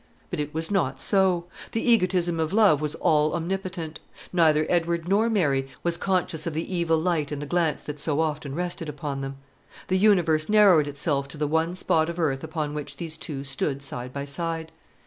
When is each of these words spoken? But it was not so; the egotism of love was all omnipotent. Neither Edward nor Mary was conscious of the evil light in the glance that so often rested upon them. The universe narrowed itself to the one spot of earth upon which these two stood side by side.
But 0.31 0.39
it 0.39 0.51
was 0.51 0.71
not 0.71 0.99
so; 0.99 1.45
the 1.73 1.87
egotism 1.87 2.39
of 2.39 2.53
love 2.53 2.81
was 2.81 2.95
all 2.95 3.35
omnipotent. 3.35 3.99
Neither 4.33 4.65
Edward 4.67 5.07
nor 5.07 5.29
Mary 5.29 5.67
was 5.83 5.95
conscious 5.95 6.47
of 6.47 6.55
the 6.55 6.75
evil 6.75 6.97
light 6.97 7.31
in 7.31 7.37
the 7.37 7.45
glance 7.45 7.83
that 7.83 7.99
so 7.99 8.19
often 8.19 8.55
rested 8.55 8.89
upon 8.89 9.21
them. 9.21 9.37
The 9.89 9.99
universe 9.99 10.49
narrowed 10.49 10.87
itself 10.87 11.27
to 11.27 11.37
the 11.37 11.45
one 11.45 11.75
spot 11.75 12.09
of 12.09 12.17
earth 12.19 12.43
upon 12.43 12.73
which 12.73 12.97
these 12.97 13.15
two 13.15 13.43
stood 13.43 13.83
side 13.83 14.11
by 14.11 14.25
side. 14.25 14.71